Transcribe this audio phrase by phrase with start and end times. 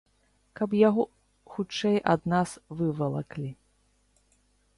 [0.59, 1.03] Каб яго
[1.57, 2.49] хутчэй ад нас
[2.81, 3.49] вывалаклі.